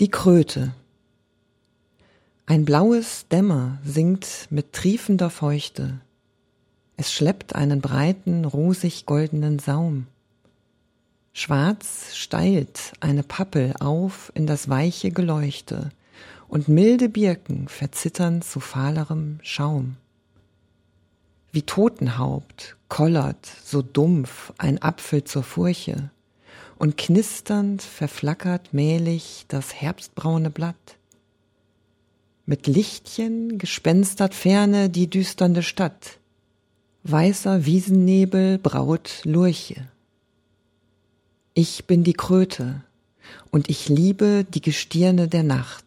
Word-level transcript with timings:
Die 0.00 0.08
Kröte. 0.08 0.72
Ein 2.46 2.64
blaues 2.64 3.26
Dämmer 3.28 3.76
singt 3.84 4.46
mit 4.48 4.72
triefender 4.72 5.28
Feuchte. 5.28 6.00
Es 6.96 7.12
schleppt 7.12 7.54
einen 7.54 7.82
breiten, 7.82 8.46
rosig 8.46 9.04
goldenen 9.04 9.58
Saum. 9.58 10.06
Schwarz 11.34 12.16
steilt 12.16 12.94
eine 13.00 13.22
Pappel 13.22 13.74
auf 13.78 14.32
in 14.34 14.46
das 14.46 14.70
weiche 14.70 15.10
Geleuchte, 15.10 15.90
und 16.48 16.66
milde 16.66 17.10
Birken 17.10 17.68
verzittern 17.68 18.40
zu 18.40 18.58
fahlerem 18.58 19.38
Schaum. 19.42 19.96
Wie 21.52 21.62
Totenhaupt 21.62 22.78
kollert 22.88 23.52
so 23.66 23.82
dumpf 23.82 24.54
ein 24.56 24.80
Apfel 24.80 25.24
zur 25.24 25.42
Furche, 25.42 26.10
und 26.80 26.96
knisternd 26.96 27.82
verflackert 27.82 28.72
mählich 28.72 29.44
das 29.48 29.74
herbstbraune 29.74 30.48
Blatt. 30.48 30.96
Mit 32.46 32.66
Lichtchen 32.66 33.58
gespenstert 33.58 34.34
ferne 34.34 34.88
die 34.88 35.10
düsternde 35.10 35.62
Stadt. 35.62 36.18
Weißer 37.02 37.66
Wiesennebel 37.66 38.56
braut 38.56 39.20
Lurche. 39.24 39.88
Ich 41.52 41.84
bin 41.84 42.02
die 42.02 42.14
Kröte 42.14 42.82
und 43.50 43.68
ich 43.68 43.90
liebe 43.90 44.46
die 44.48 44.62
Gestirne 44.62 45.28
der 45.28 45.42
Nacht. 45.42 45.84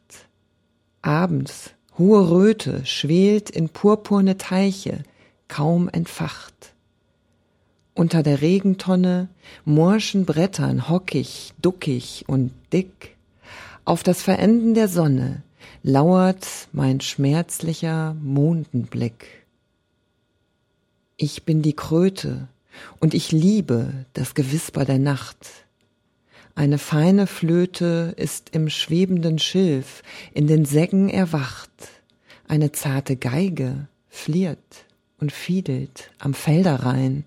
Abends 1.02 1.72
hohe 1.98 2.30
Röte 2.30 2.86
schwelt 2.86 3.50
in 3.50 3.70
purpurne 3.70 4.38
Teiche, 4.38 5.02
kaum 5.48 5.90
entfacht. 5.90 6.76
Unter 7.96 8.24
der 8.24 8.42
Regentonne, 8.42 9.30
morschen 9.66 10.26
Brettern 10.26 10.90
hockig, 10.90 11.54
duckig 11.62 12.26
und 12.28 12.52
dick. 12.72 13.16
Auf 13.86 14.02
das 14.02 14.24
Verenden 14.24 14.74
der 14.74 14.88
Sonne 14.88 15.44
lauert 15.84 16.48
mein 16.72 17.02
schmerzlicher 17.02 18.16
Mondenblick. 18.22 19.46
Ich 21.18 21.44
bin 21.44 21.62
die 21.62 21.76
Kröte 21.76 22.48
und 23.00 23.14
ich 23.14 23.32
liebe 23.32 24.06
das 24.14 24.34
Gewisper 24.34 24.86
der 24.86 24.98
Nacht. 24.98 25.38
Eine 26.56 26.80
feine 26.80 27.28
Flöte 27.28 28.14
ist 28.18 28.50
im 28.54 28.70
schwebenden 28.70 29.38
Schilf 29.38 30.02
in 30.34 30.48
den 30.48 30.66
Säcken 30.66 31.10
erwacht. 31.10 31.70
Eine 32.48 32.72
zarte 32.72 33.18
Geige 33.18 33.88
fliert 34.10 34.86
und 35.20 35.32
fiedelt 35.32 36.12
am 36.18 36.34
Felderrhein 36.34 37.24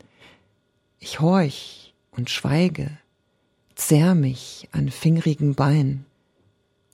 ich 0.99 1.21
horch 1.21 1.95
und 2.11 2.31
schweige, 2.31 2.91
zerr 3.75 4.15
mich 4.15 4.69
an 4.73 4.91
fingrigen 4.91 5.55
Bein. 5.55 6.05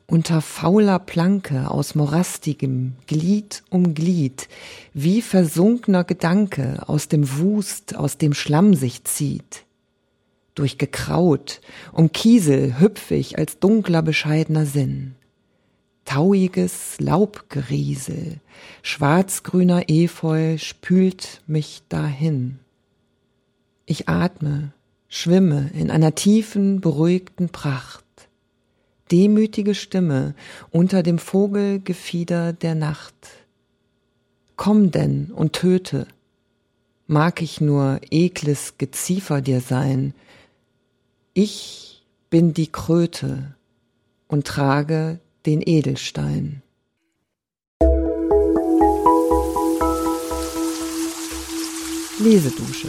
Unter 0.07 0.43
fauler 0.43 0.99
Planke 0.99 1.71
aus 1.71 1.95
morastigem 1.95 2.95
Glied 3.07 3.63
um 3.71 3.95
Glied, 3.95 4.49
wie 4.93 5.23
versunkener 5.23 6.05
Gedanke 6.05 6.87
aus 6.87 7.09
dem 7.09 7.39
Wust, 7.39 7.95
aus 7.95 8.19
dem 8.19 8.35
Schlamm 8.35 8.75
sich 8.75 9.05
zieht. 9.05 9.65
Durch 10.55 10.77
Gekraut, 10.77 11.63
um 11.93 12.13
Kiesel 12.13 12.79
hüpf 12.79 13.11
ich 13.11 13.39
als 13.39 13.59
dunkler 13.59 14.03
bescheidener 14.03 14.67
Sinn. 14.67 15.15
Tauiges 16.05 16.97
Laubgeriesel, 16.99 18.41
schwarzgrüner 18.83 19.89
Efeu 19.89 20.59
spült 20.59 21.41
mich 21.47 21.85
dahin. 21.89 22.59
Ich 23.85 24.09
atme, 24.09 24.73
schwimme 25.09 25.71
in 25.75 25.91
einer 25.91 26.15
tiefen, 26.15 26.81
beruhigten 26.81 27.49
Pracht. 27.49 28.05
Demütige 29.11 29.75
Stimme 29.75 30.35
unter 30.71 31.03
dem 31.03 31.19
Vogelgefieder 31.19 32.53
der 32.53 32.75
Nacht. 32.75 33.15
Komm 34.57 34.91
denn 34.91 35.31
und 35.35 35.55
töte. 35.55 36.07
Mag 37.07 37.43
ich 37.43 37.61
nur 37.61 38.01
ekles 38.11 38.75
Geziefer 38.79 39.41
dir 39.41 39.61
sein. 39.61 40.15
Ich 41.35 42.05
bin 42.31 42.55
die 42.55 42.71
Kröte 42.71 43.55
und 44.29 44.47
trage 44.47 45.19
den 45.45 45.61
Edelstein. 45.61 46.63
Lesedusche 52.21 52.89